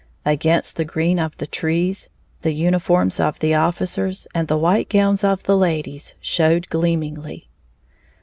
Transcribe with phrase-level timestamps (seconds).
[0.25, 2.09] Against the green of the trees,
[2.41, 7.47] the uniforms of the officers and the white gowns of the ladies showed gleamingly.